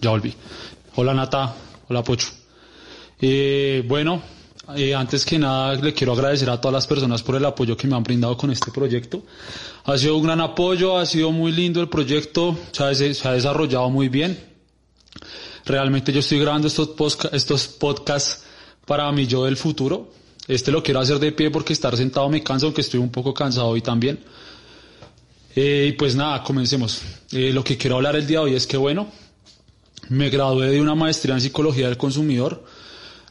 [0.00, 0.34] Ya volví.
[0.96, 1.54] Hola Nata,
[1.88, 2.28] hola Pocho.
[3.20, 4.22] Eh, bueno,
[4.74, 7.86] eh, antes que nada le quiero agradecer a todas las personas por el apoyo que
[7.86, 9.22] me han brindado con este proyecto.
[9.84, 14.08] Ha sido un gran apoyo, ha sido muy lindo el proyecto, se ha, desarrollado muy
[14.08, 14.38] bien.
[15.66, 18.44] Realmente yo estoy grabando estos, estos podcasts
[18.86, 20.10] para mi yo del futuro.
[20.48, 23.34] Este lo quiero hacer de pie porque estar sentado me cansa, aunque estoy un poco
[23.34, 24.24] cansado hoy también.
[25.54, 27.02] Eh, y pues nada, comencemos.
[27.32, 29.08] Eh, lo que quiero hablar el día de hoy es que bueno,
[30.08, 32.64] me gradué de una maestría en psicología del consumidor.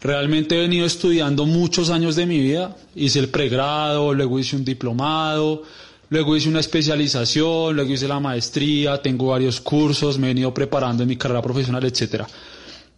[0.01, 2.75] Realmente he venido estudiando muchos años de mi vida.
[2.95, 5.63] Hice el pregrado, luego hice un diplomado,
[6.09, 11.03] luego hice una especialización, luego hice la maestría, tengo varios cursos, me he venido preparando
[11.03, 12.27] en mi carrera profesional, etcétera.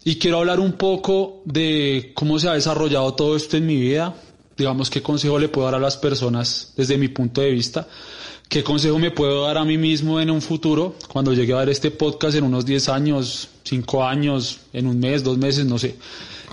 [0.06, 4.14] Y quiero hablar un poco de cómo se ha desarrollado todo esto en mi vida,
[4.58, 7.88] digamos qué consejo le puedo dar a las personas desde mi punto de vista,
[8.54, 11.70] qué consejo me puedo dar a mí mismo en un futuro, cuando llegue a ver
[11.70, 15.96] este podcast en unos 10 años, 5 años, en un mes, dos meses, no sé.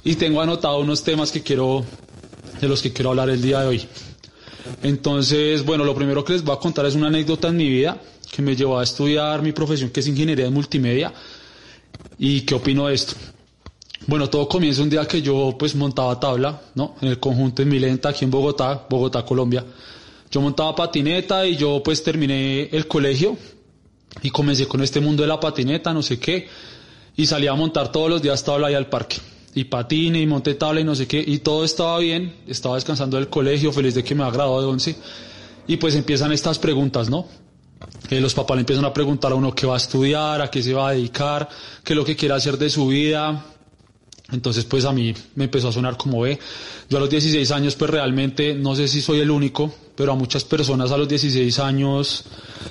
[0.02, 1.84] Y tengo anotado unos temas que quiero,
[2.58, 3.86] de los que quiero hablar el día de hoy.
[4.82, 8.00] Entonces, bueno, lo primero que les voy a contar es una anécdota en mi vida
[8.32, 11.12] que me llevó a estudiar mi profesión que es ingeniería de multimedia.
[12.18, 13.12] ¿Y qué opino de esto?
[14.06, 16.94] Bueno, todo comienza un día que yo pues montaba tabla, ¿no?
[17.02, 19.66] En el conjunto en Milenta, aquí en Bogotá, Bogotá, Colombia.
[20.30, 23.36] Yo montaba patineta y yo pues terminé el colegio
[24.22, 26.48] y comencé con este mundo de la patineta, no sé qué,
[27.16, 29.16] y salí a montar todos los días tabla ahí al parque.
[29.54, 33.16] Y patine y monté tabla y no sé qué, y todo estaba bien, estaba descansando
[33.16, 34.96] del colegio, feliz de que me ha graduado de 11.
[35.66, 37.26] Y pues empiezan estas preguntas, ¿no?
[38.08, 40.62] que los papás le empiezan a preguntar a uno qué va a estudiar, a qué
[40.62, 41.48] se va a dedicar,
[41.84, 43.44] qué es lo que quiere hacer de su vida,
[44.32, 46.38] entonces, pues a mí me empezó a sonar como ve.
[46.88, 50.14] Yo a los 16 años, pues realmente, no sé si soy el único, pero a
[50.14, 52.24] muchas personas a los 16 años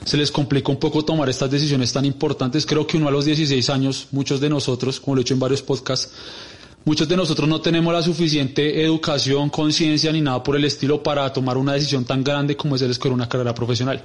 [0.04, 2.66] se les complica un poco tomar estas decisiones tan importantes.
[2.66, 5.40] Creo que uno a los 16 años, muchos de nosotros, como lo he hecho en
[5.40, 6.12] varios podcasts,
[6.86, 11.32] muchos de nosotros no tenemos la suficiente educación, conciencia ni nada por el estilo para
[11.32, 14.02] tomar una decisión tan grande como es el escoger una carrera profesional.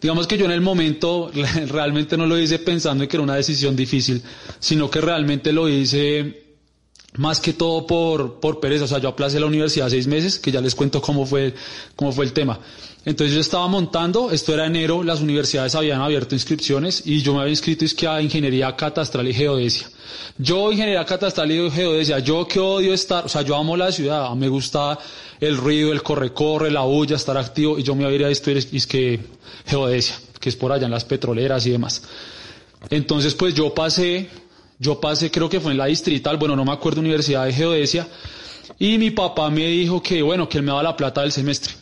[0.00, 1.30] Digamos que yo en el momento
[1.68, 4.22] realmente no lo hice pensando en que era una decisión difícil,
[4.58, 6.41] sino que realmente lo hice
[7.14, 10.50] más que todo por, por pereza, o sea, yo aplacé la universidad seis meses, que
[10.50, 11.54] ya les cuento cómo fue,
[11.94, 12.58] cómo fue el tema.
[13.04, 17.40] Entonces yo estaba montando, esto era enero, las universidades habían abierto inscripciones y yo me
[17.40, 19.88] había inscrito es que a ingeniería catastral y geodesia.
[20.38, 24.30] Yo ingeniería catastral y geodesia, yo que odio estar, o sea, yo amo la ciudad,
[24.34, 24.98] me gusta
[25.40, 29.18] el ruido, el corre-corre, la bulla, estar activo y yo me había esto es que
[29.66, 32.02] geodesia, que es por allá en las petroleras y demás.
[32.88, 34.30] Entonces pues yo pasé
[34.82, 38.08] yo pasé, creo que fue en la distrital, bueno, no me acuerdo, Universidad de Geodesia,
[38.80, 41.72] y mi papá me dijo que, bueno, que él me daba la plata del semestre.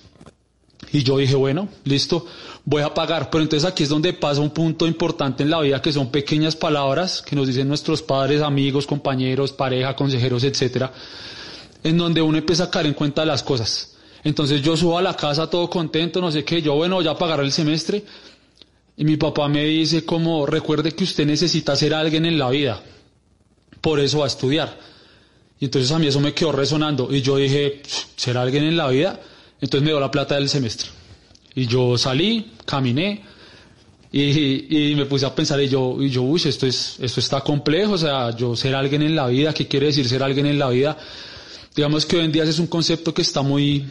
[0.92, 2.26] Y yo dije, bueno, listo,
[2.64, 3.30] voy a pagar.
[3.30, 6.56] Pero entonces aquí es donde pasa un punto importante en la vida, que son pequeñas
[6.56, 10.92] palabras que nos dicen nuestros padres, amigos, compañeros, pareja, consejeros, etcétera,
[11.82, 13.94] en donde uno empieza a caer en cuenta de las cosas.
[14.24, 17.44] Entonces yo subo a la casa todo contento, no sé qué, yo, bueno, ya pagaré
[17.44, 18.04] el semestre,
[18.96, 22.82] y mi papá me dice como, recuerde que usted necesita ser alguien en la vida,
[23.80, 24.78] por eso va a estudiar.
[25.58, 27.82] Y entonces a mí eso me quedó resonando y yo dije,
[28.16, 29.20] ¿ser alguien en la vida?
[29.60, 30.88] Entonces me dio la plata del semestre.
[31.54, 33.22] Y yo salí, caminé
[34.12, 37.42] y, y me puse a pensar y yo, y yo, uy, esto, es, esto está
[37.42, 40.58] complejo, o sea, yo ser alguien en la vida, ¿qué quiere decir ser alguien en
[40.58, 40.96] la vida?
[41.74, 43.84] Digamos que hoy en día es un concepto que está muy,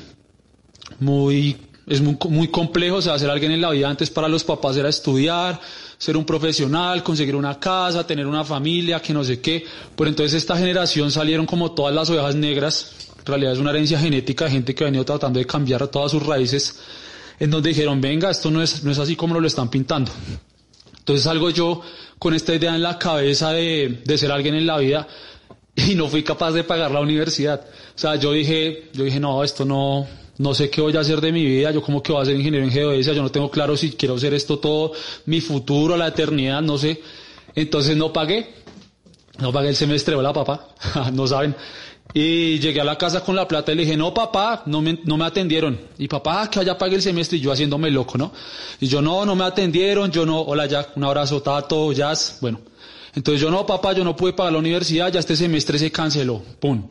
[0.99, 1.55] muy
[1.89, 4.77] es muy, muy complejo, o sea, ser alguien en la vida antes para los papás
[4.77, 5.59] era estudiar,
[5.97, 9.65] ser un profesional, conseguir una casa, tener una familia, que no sé qué.
[9.95, 13.99] Pero entonces esta generación salieron como todas las ovejas negras, en realidad es una herencia
[13.99, 16.79] genética de gente que ha venido tratando de cambiar todas sus raíces,
[17.39, 20.11] en donde dijeron, venga, esto no es, no es así como lo están pintando.
[20.99, 21.81] Entonces salgo yo
[22.19, 25.07] con esta idea en la cabeza de, de ser alguien en la vida
[25.75, 27.61] y no fui capaz de pagar la universidad.
[27.61, 30.07] O sea, yo dije, yo dije, no, esto no,
[30.39, 32.35] no sé qué voy a hacer de mi vida, yo como que voy a ser
[32.35, 34.93] ingeniero en geodesia, yo no tengo claro si quiero hacer esto todo,
[35.25, 37.01] mi futuro, la eternidad, no sé.
[37.55, 38.53] Entonces no pagué,
[39.39, 40.69] no pagué el semestre, hola papá,
[41.13, 41.53] no saben.
[42.13, 44.99] Y llegué a la casa con la plata y le dije, no papá, no me,
[45.03, 45.77] no me atendieron.
[45.97, 48.31] Y papá, ah, que allá pague el semestre y yo haciéndome loco, ¿no?
[48.79, 52.61] Y yo no, no me atendieron, yo no, hola Jack, un abrazo, Tato, Jazz, bueno.
[53.13, 56.41] Entonces yo no, papá, yo no pude pagar la universidad, ya este semestre se canceló,
[56.61, 56.87] pum.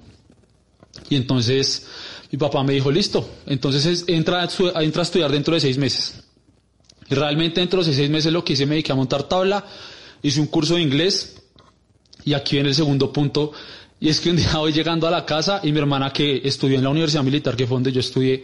[1.09, 1.87] Y entonces
[2.31, 4.47] mi papá me dijo, listo, entonces entra,
[4.81, 6.23] entra a estudiar dentro de seis meses.
[7.11, 9.65] Y realmente dentro de seis meses lo que hice me dediqué a montar tabla,
[10.23, 11.37] hice un curso de inglés
[12.25, 13.53] y aquí viene el segundo punto
[14.01, 16.77] y es que un día voy llegando a la casa y mi hermana que estudió
[16.77, 18.43] en la Universidad Militar, que fue donde yo estudié,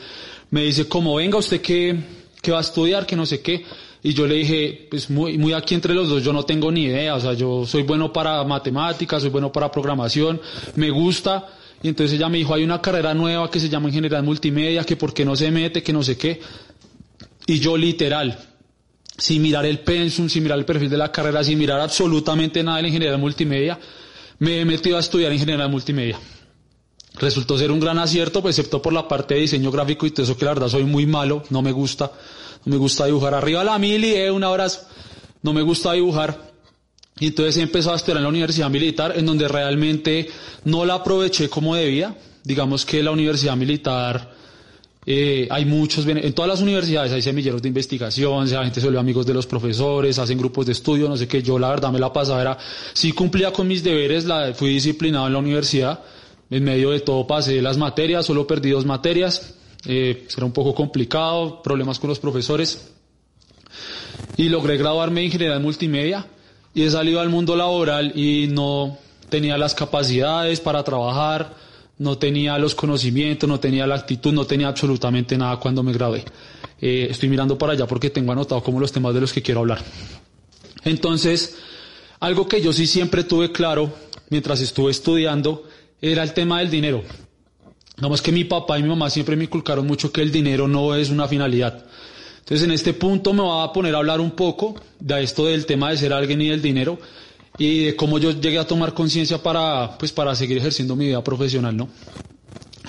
[0.51, 1.97] me dice, como venga usted que,
[2.41, 3.65] que va a estudiar, que no sé qué.
[4.03, 6.85] Y yo le dije, pues muy, muy aquí entre los dos, yo no tengo ni
[6.85, 10.41] idea, o sea, yo soy bueno para matemáticas, soy bueno para programación,
[10.77, 11.49] me gusta.
[11.85, 14.97] Y entonces ella me dijo, hay una carrera nueva que se llama Ingeniería Multimedia, que
[14.97, 16.41] por qué no se mete, que no sé qué.
[17.47, 18.39] Y yo literal,
[19.19, 22.79] sin mirar el pensum, sin mirar el perfil de la carrera, sin mirar absolutamente nada
[22.79, 23.79] de la Ingeniería Multimedia,
[24.39, 26.19] me he metido a estudiar ingeniería multimedia.
[27.17, 30.25] Resultó ser un gran acierto, pues, excepto por la parte de diseño gráfico y todo
[30.25, 32.11] eso que la verdad soy muy malo, no me gusta,
[32.65, 33.35] no me gusta dibujar.
[33.35, 34.87] Arriba la mili, eh, un abrazo,
[35.43, 36.54] no me gusta dibujar.
[37.19, 40.29] Y entonces he empezado a estudiar en la universidad militar, en donde realmente
[40.65, 42.17] no la aproveché como debía.
[42.43, 44.35] Digamos que la universidad militar,
[45.07, 49.01] eh, hay muchos, en todas las universidades hay semilleros de investigación, la gente se vuelve
[49.01, 51.99] amigos de los profesores, hacen grupos de estudio, no sé qué, yo la verdad me
[51.99, 52.59] la pasaba, era,
[52.95, 56.01] sí cumplía con mis deberes, la, fui disciplinado en la universidad,
[56.49, 59.55] en medio de todo pasé las materias, solo perdí dos materias,
[59.87, 62.91] eh, era un poco complicado, problemas con los profesores,
[64.39, 66.27] y logré graduarme en ingeniería de multimedia,
[66.75, 68.99] y he salido al mundo laboral y no
[69.29, 71.55] tenía las capacidades para trabajar,
[71.99, 76.25] no tenía los conocimientos, no tenía la actitud, no tenía absolutamente nada cuando me gradué.
[76.81, 79.61] Eh, estoy mirando para allá porque tengo anotado como los temas de los que quiero
[79.61, 79.79] hablar.
[80.85, 81.57] Entonces,
[82.21, 83.93] algo que yo sí siempre tuve claro
[84.29, 85.65] mientras estuve estudiando
[86.01, 87.03] era el tema del dinero.
[87.97, 90.95] Digamos que mi papá y mi mamá siempre me inculcaron mucho que el dinero no
[90.97, 91.87] es una finalidad.
[92.45, 95.65] Entonces, en este punto me voy a poner a hablar un poco de esto del
[95.65, 96.99] tema de ser alguien y del dinero
[97.57, 101.25] y de cómo yo llegué a tomar conciencia para, pues, para seguir ejerciendo mi vida
[101.25, 101.89] profesional, ¿no?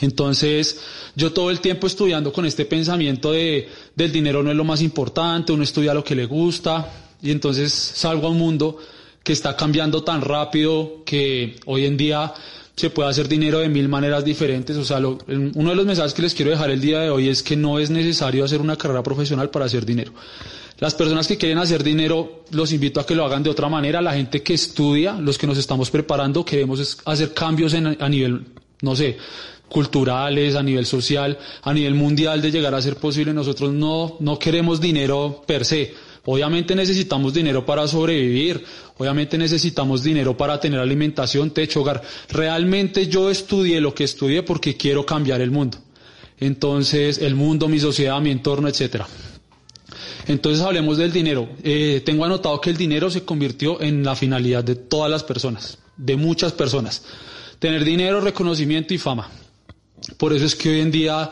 [0.01, 0.81] Entonces,
[1.15, 4.81] yo todo el tiempo estudiando con este pensamiento de, del dinero no es lo más
[4.81, 6.89] importante, uno estudia lo que le gusta,
[7.21, 8.77] y entonces salgo a un mundo
[9.23, 12.33] que está cambiando tan rápido que hoy en día
[12.75, 14.75] se puede hacer dinero de mil maneras diferentes.
[14.77, 17.41] O sea, uno de los mensajes que les quiero dejar el día de hoy es
[17.41, 20.13] que no es necesario hacer una carrera profesional para hacer dinero.
[20.79, 24.01] Las personas que quieren hacer dinero, los invito a que lo hagan de otra manera.
[24.01, 28.45] La gente que estudia, los que nos estamos preparando, queremos hacer cambios a nivel,
[28.81, 29.17] no sé,
[29.69, 33.33] culturales, a nivel social, a nivel mundial de llegar a ser posible.
[33.33, 35.93] Nosotros no, no queremos dinero per se.
[36.25, 38.63] Obviamente necesitamos dinero para sobrevivir,
[38.97, 42.01] obviamente necesitamos dinero para tener alimentación, techo, hogar.
[42.29, 45.77] Realmente yo estudié lo que estudié porque quiero cambiar el mundo.
[46.39, 49.07] Entonces, el mundo, mi sociedad, mi entorno, etcétera.
[50.27, 51.47] Entonces hablemos del dinero.
[51.63, 55.77] Eh, tengo anotado que el dinero se convirtió en la finalidad de todas las personas,
[55.95, 57.03] de muchas personas.
[57.59, 59.29] Tener dinero, reconocimiento y fama.
[60.17, 61.31] Por eso es que hoy en día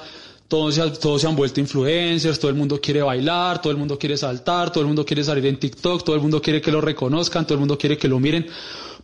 [0.53, 4.71] todos se, han vuelto influencers, todo el mundo quiere bailar, todo el mundo quiere saltar,
[4.71, 7.55] todo el mundo quiere salir en TikTok, todo el mundo quiere que lo reconozcan, todo
[7.55, 8.45] el mundo quiere que lo miren,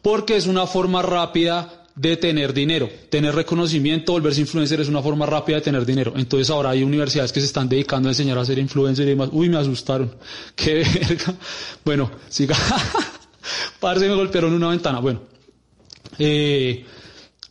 [0.03, 2.87] porque es una forma rápida de tener dinero.
[3.09, 6.13] Tener reconocimiento, volverse influencer es una forma rápida de tener dinero.
[6.15, 9.29] Entonces ahora hay universidades que se están dedicando a enseñar a ser influencer y demás.
[9.31, 10.15] Uy, me asustaron.
[10.55, 11.33] Qué verga.
[11.83, 12.56] Bueno, siga.
[13.79, 14.99] Parce, me golpearon una ventana.
[14.99, 15.21] Bueno.
[16.19, 16.85] Eh,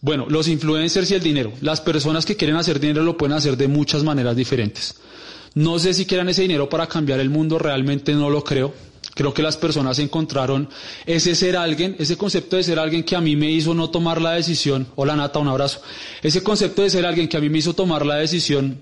[0.01, 1.53] bueno, los influencers y el dinero.
[1.61, 4.95] Las personas que quieren hacer dinero lo pueden hacer de muchas maneras diferentes.
[5.55, 8.73] No sé si quieran ese dinero para cambiar el mundo, realmente no lo creo.
[9.15, 10.69] Creo que las personas encontraron
[11.05, 14.23] ese ser alguien, ese concepto de ser alguien que a mí me hizo no tomar
[14.23, 14.87] la decisión.
[14.95, 15.83] Hola Nata, un abrazo.
[16.23, 18.81] Ese concepto de ser alguien que a mí me hizo tomar la decisión,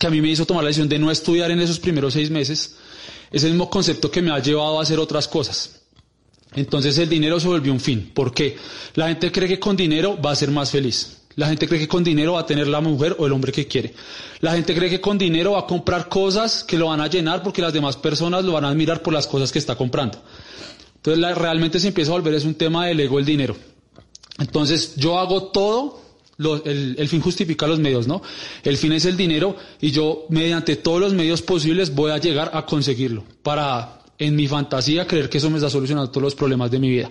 [0.00, 2.30] que a mí me hizo tomar la decisión de no estudiar en esos primeros seis
[2.30, 2.76] meses,
[3.30, 5.85] es el mismo concepto que me ha llevado a hacer otras cosas.
[6.56, 8.10] Entonces el dinero se volvió un fin.
[8.12, 8.56] ¿Por qué?
[8.94, 11.18] La gente cree que con dinero va a ser más feliz.
[11.36, 13.66] La gente cree que con dinero va a tener la mujer o el hombre que
[13.66, 13.94] quiere.
[14.40, 17.42] La gente cree que con dinero va a comprar cosas que lo van a llenar
[17.42, 20.18] porque las demás personas lo van a admirar por las cosas que está comprando.
[20.96, 23.54] Entonces realmente se empieza a volver es un tema del ego el dinero.
[24.38, 26.00] Entonces yo hago todo,
[26.38, 28.22] el, el, fin justifica los medios, ¿no?
[28.64, 32.50] El fin es el dinero y yo mediante todos los medios posibles voy a llegar
[32.54, 36.70] a conseguirlo para en mi fantasía creer que eso me está solucionando todos los problemas
[36.70, 37.10] de mi vida.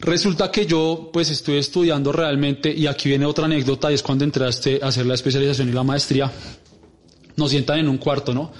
[0.00, 4.24] Resulta que yo pues estoy estudiando realmente y aquí viene otra anécdota y es cuando
[4.24, 6.30] entraste a hacer la especialización y la maestría.
[7.36, 8.52] Nos sientan en un cuarto, ¿no?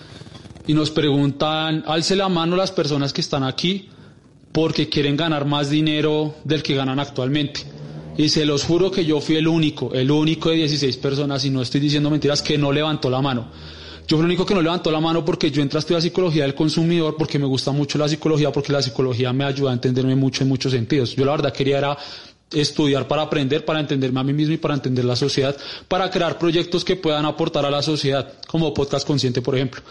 [0.67, 3.89] Y nos preguntan, alce la mano las personas que están aquí
[4.53, 7.63] porque quieren ganar más dinero del que ganan actualmente.
[8.17, 11.51] Y se los juro que yo fui el único, el único de 16 personas, y
[11.51, 13.49] no estoy diciendo mentiras, que no levantó la mano.
[14.07, 16.43] Yo fui el único que no levantó la mano porque yo entré a estudiar psicología
[16.43, 20.17] del consumidor, porque me gusta mucho la psicología, porque la psicología me ayuda a entenderme
[20.17, 21.15] mucho en muchos sentidos.
[21.15, 21.97] Yo la verdad quería era
[22.53, 25.57] estudiar para aprender, para entenderme a mí mismo y para entender la sociedad,
[25.89, 29.83] para crear proyectos que puedan aportar a la sociedad, como Podcast Consciente, por ejemplo.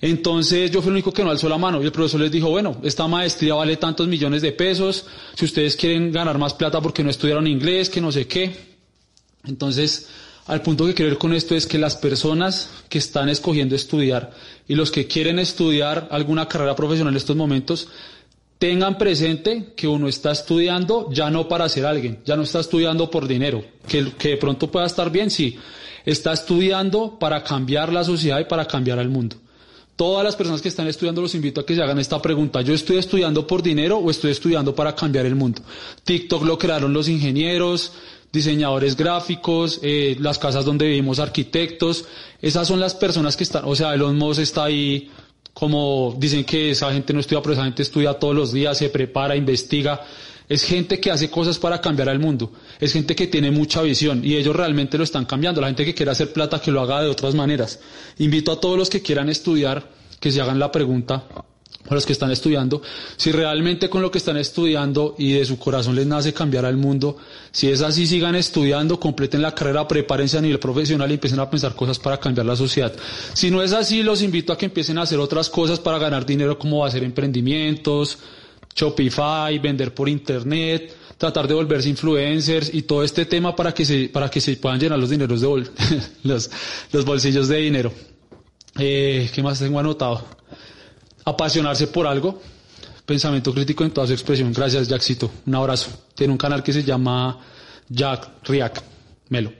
[0.00, 2.48] Entonces yo fui el único que no alzó la mano y el profesor les dijo,
[2.48, 5.04] bueno, esta maestría vale tantos millones de pesos,
[5.34, 8.70] si ustedes quieren ganar más plata porque no estudiaron inglés, que no sé qué.
[9.44, 10.08] Entonces,
[10.46, 14.32] al punto que quiero con esto es que las personas que están escogiendo estudiar
[14.66, 17.88] y los que quieren estudiar alguna carrera profesional en estos momentos,
[18.58, 23.10] tengan presente que uno está estudiando ya no para ser alguien, ya no está estudiando
[23.10, 25.58] por dinero, que, que de pronto pueda estar bien, sí,
[26.04, 29.36] está estudiando para cambiar la sociedad y para cambiar el mundo.
[29.96, 32.62] Todas las personas que están estudiando los invito a que se hagan esta pregunta.
[32.62, 35.60] ¿Yo estoy estudiando por dinero o estoy estudiando para cambiar el mundo?
[36.04, 37.92] TikTok lo crearon los ingenieros,
[38.32, 42.04] diseñadores gráficos, eh, las casas donde vivimos arquitectos.
[42.40, 45.10] Esas son las personas que están, o sea, Elon Musk está ahí
[45.52, 48.88] como dicen que esa gente no estudia, pero esa gente estudia todos los días, se
[48.88, 50.00] prepara, investiga.
[50.48, 52.52] Es gente que hace cosas para cambiar al mundo.
[52.80, 55.60] Es gente que tiene mucha visión y ellos realmente lo están cambiando.
[55.60, 57.78] La gente que quiere hacer plata que lo haga de otras maneras.
[58.18, 61.24] Invito a todos los que quieran estudiar que se hagan la pregunta
[61.88, 62.82] a los que están estudiando,
[63.16, 66.76] si realmente con lo que están estudiando y de su corazón les nace cambiar al
[66.76, 67.16] mundo,
[67.50, 71.48] si es así, sigan estudiando, completen la carrera, prepárense a nivel profesional y empiecen a
[71.48, 72.92] pensar cosas para cambiar la sociedad.
[73.32, 76.26] Si no es así, los invito a que empiecen a hacer otras cosas para ganar
[76.26, 78.18] dinero, como hacer emprendimientos,
[78.74, 84.08] Shopify, vender por internet, tratar de volverse influencers y todo este tema para que se,
[84.08, 85.70] para que se puedan llenar los dineros de bol
[86.22, 86.50] los,
[86.92, 87.92] los bolsillos de dinero.
[88.78, 90.39] Eh, ¿Qué más tengo anotado?
[91.24, 92.40] Apasionarse por algo,
[93.04, 94.52] pensamiento crítico en toda su expresión.
[94.52, 95.30] Gracias, Jackcito.
[95.46, 95.90] Un abrazo.
[96.14, 97.38] Tiene un canal que se llama
[97.88, 98.82] Jack Riak
[99.28, 99.52] Melo.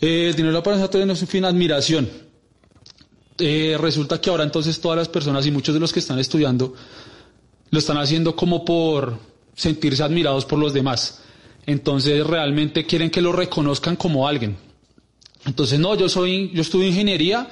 [0.00, 2.08] Eh, el dinero para nosotros es un fin admiración.
[3.38, 6.74] Eh, resulta que ahora entonces todas las personas y muchos de los que están estudiando
[7.70, 9.18] lo están haciendo como por
[9.54, 11.22] sentirse admirados por los demás.
[11.66, 14.56] Entonces realmente quieren que lo reconozcan como alguien.
[15.44, 17.48] Entonces no, yo soy, yo estudio ingeniería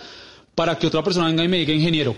[0.55, 2.17] para que otra persona venga y me diga ingeniero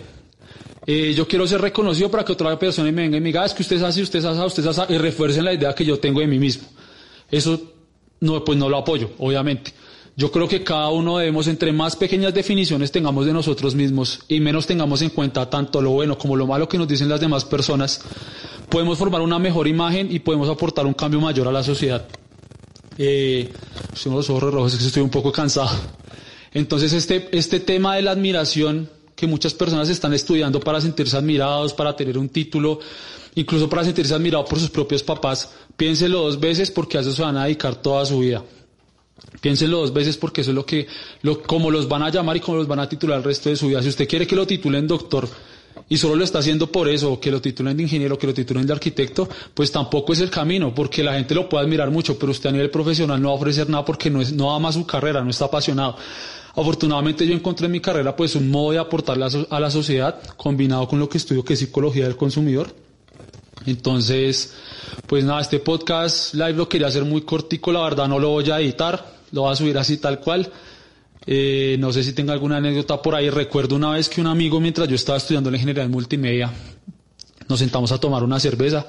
[0.86, 3.46] eh, yo quiero ser reconocido para que otra persona me venga y me diga, ah,
[3.46, 5.74] es que usted es así, usted es así, usted es así, y refuercen la idea
[5.74, 6.68] que yo tengo de mí mismo.
[7.30, 7.60] Eso,
[8.20, 9.72] no, pues no lo apoyo, obviamente.
[10.18, 14.40] Yo creo que cada uno debemos, entre más pequeñas definiciones tengamos de nosotros mismos y
[14.40, 17.44] menos tengamos en cuenta tanto lo bueno como lo malo que nos dicen las demás
[17.44, 18.00] personas,
[18.70, 22.06] podemos formar una mejor imagen y podemos aportar un cambio mayor a la sociedad.
[22.96, 23.52] Eh,
[24.06, 25.76] los ojos rojos, es que estoy un poco cansado.
[26.54, 31.72] Entonces, este, este tema de la admiración que muchas personas están estudiando para sentirse admirados,
[31.72, 32.78] para tener un título,
[33.34, 37.22] incluso para sentirse admirados por sus propios papás, piénselo dos veces porque a eso se
[37.22, 38.44] van a dedicar toda su vida.
[39.40, 40.86] Piénselo dos veces porque eso es lo que,
[41.22, 43.56] lo, como los van a llamar y como los van a titular el resto de
[43.56, 43.82] su vida.
[43.82, 45.26] Si usted quiere que lo titulen doctor
[45.88, 48.66] y solo lo está haciendo por eso, que lo titulen de ingeniero, que lo titulen
[48.66, 52.32] de arquitecto, pues tampoco es el camino, porque la gente lo puede admirar mucho, pero
[52.32, 54.84] usted a nivel profesional no va a ofrecer nada porque no, es, no ama su
[54.84, 55.96] carrera, no está apasionado.
[56.56, 60.88] Afortunadamente yo encontré en mi carrera pues un modo de aportarle a la sociedad combinado
[60.88, 62.74] con lo que estudio que es psicología del consumidor.
[63.66, 64.54] Entonces,
[65.06, 68.50] pues nada, este podcast live lo quería hacer muy cortico, la verdad no lo voy
[68.50, 70.50] a editar, lo voy a subir así tal cual.
[71.26, 73.30] Eh, no sé si tenga alguna anécdota por ahí.
[73.30, 76.52] Recuerdo una vez que un amigo, mientras yo estaba estudiando en multimedia,
[77.48, 78.86] nos sentamos a tomar una cerveza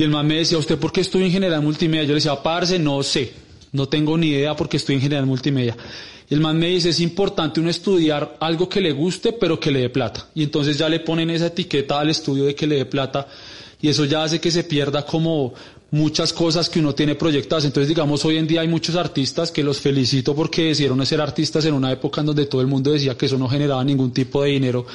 [0.00, 2.04] y el man me decía, ¿usted por qué ingeniería en multimedia?
[2.04, 3.34] Yo le decía, parce, no sé,
[3.72, 5.76] no tengo ni idea porque estoy en ingeniería en multimedia.
[6.30, 9.70] Y el man me dice, es importante uno estudiar algo que le guste, pero que
[9.70, 10.26] le dé plata.
[10.34, 13.26] Y entonces ya le ponen esa etiqueta al estudio de que le dé plata.
[13.82, 15.54] Y eso ya hace que se pierda como
[15.90, 17.64] muchas cosas que uno tiene proyectadas.
[17.64, 21.64] Entonces, digamos, hoy en día hay muchos artistas que los felicito porque decidieron ser artistas
[21.64, 24.42] en una época en donde todo el mundo decía que eso no generaba ningún tipo
[24.42, 24.86] de dinero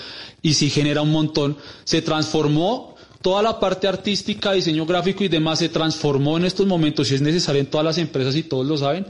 [0.41, 1.57] y sí genera un montón.
[1.83, 7.07] Se transformó toda la parte artística, diseño gráfico y demás, se transformó en estos momentos,
[7.07, 9.07] si es necesario en todas las empresas y todos lo saben,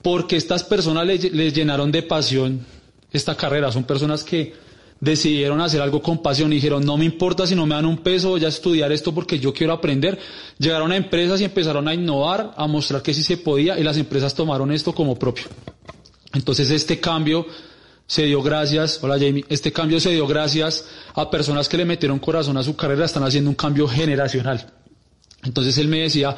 [0.00, 2.64] porque estas personas les, llenaron de pasión
[3.12, 3.72] esta carrera.
[3.72, 4.54] Son personas que
[5.00, 7.98] decidieron hacer algo con pasión y dijeron, no me importa si no me dan un
[7.98, 10.18] peso, voy a estudiar esto porque yo quiero aprender.
[10.58, 13.96] Llegaron a empresas y empezaron a innovar, a mostrar que sí se podía y las
[13.96, 15.44] empresas tomaron esto como propio.
[16.34, 17.46] Entonces este cambio
[18.06, 22.18] se dio gracias, hola Jamie, este cambio se dio gracias a personas que le metieron
[22.18, 24.72] corazón a su carrera, están haciendo un cambio generacional.
[25.44, 26.36] Entonces él me decía,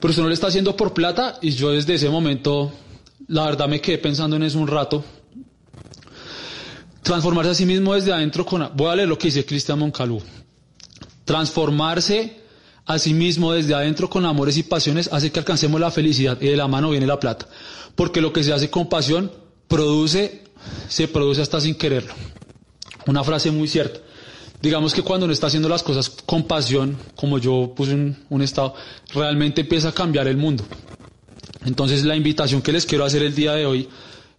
[0.00, 2.72] pero usted no lo está haciendo por plata y yo desde ese momento
[3.26, 5.04] la verdad me quedé pensando en eso un rato.
[7.08, 8.70] Transformarse a sí mismo desde adentro con...
[8.74, 10.20] Voy a leer lo que dice Cristian Moncalú.
[11.24, 12.38] Transformarse
[12.88, 16.68] Asimismo, desde adentro con amores y pasiones hace que alcancemos la felicidad y de la
[16.68, 17.46] mano viene la plata.
[17.94, 19.30] Porque lo que se hace con pasión
[19.68, 20.44] produce,
[20.88, 22.14] se produce hasta sin quererlo.
[23.06, 24.00] Una frase muy cierta.
[24.62, 28.40] Digamos que cuando uno está haciendo las cosas con pasión, como yo puse un, un
[28.40, 28.74] estado,
[29.12, 30.64] realmente empieza a cambiar el mundo.
[31.66, 33.86] Entonces la invitación que les quiero hacer el día de hoy,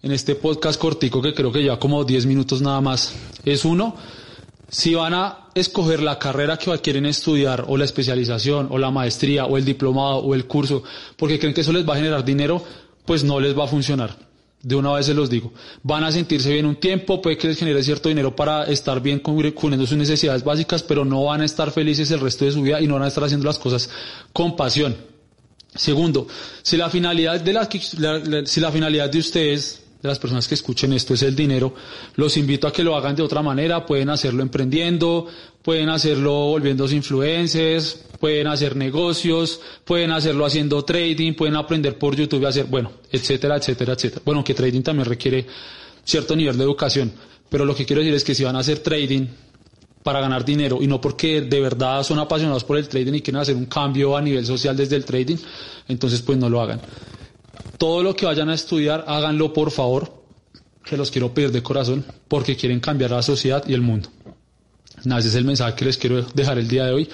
[0.01, 3.13] en este podcast cortico que creo que ya como 10 minutos nada más,
[3.43, 3.95] es uno,
[4.69, 9.45] si van a escoger la carrera que quieren estudiar o la especialización o la maestría
[9.45, 10.83] o el diplomado o el curso
[11.17, 12.63] porque creen que eso les va a generar dinero,
[13.05, 14.15] pues no les va a funcionar.
[14.61, 15.53] De una vez se los digo.
[15.83, 19.19] Van a sentirse bien un tiempo, puede que les genere cierto dinero para estar bien
[19.19, 22.81] cubriendo sus necesidades básicas, pero no van a estar felices el resto de su vida
[22.81, 23.89] y no van a estar haciendo las cosas
[24.33, 24.95] con pasión.
[25.73, 26.27] Segundo,
[26.61, 27.69] si la finalidad de la,
[28.45, 31.73] si la finalidad de ustedes de las personas que escuchen esto es el dinero,
[32.15, 35.27] los invito a que lo hagan de otra manera, pueden hacerlo emprendiendo,
[35.61, 42.45] pueden hacerlo volviéndose influencers, pueden hacer negocios, pueden hacerlo haciendo trading, pueden aprender por YouTube
[42.45, 44.21] a hacer, bueno, etcétera, etcétera, etcétera.
[44.23, 45.45] Bueno, que trading también requiere
[46.05, 47.11] cierto nivel de educación,
[47.49, 49.27] pero lo que quiero decir es que si van a hacer trading
[50.01, 53.41] para ganar dinero y no porque de verdad son apasionados por el trading y quieren
[53.41, 55.37] hacer un cambio a nivel social desde el trading,
[55.89, 56.79] entonces pues no lo hagan.
[57.79, 60.21] Todo lo que vayan a estudiar, háganlo por favor,
[60.83, 64.09] que los quiero pedir de corazón, porque quieren cambiar la sociedad y el mundo.
[65.05, 67.09] Nada, ese es el mensaje que les quiero dejar el día de hoy.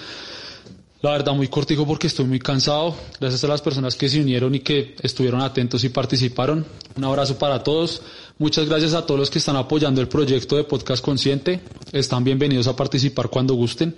[1.02, 2.96] La verdad, muy cortico porque estoy muy cansado.
[3.20, 6.66] Gracias a las personas que se unieron y que estuvieron atentos y participaron.
[6.96, 8.02] Un abrazo para todos.
[8.40, 11.62] Muchas gracias a todos los que están apoyando el proyecto de Podcast Consciente.
[11.92, 13.96] Están bienvenidos a participar cuando gusten.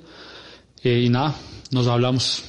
[0.83, 1.33] Eh, y nada,
[1.71, 2.43] nos hablamos.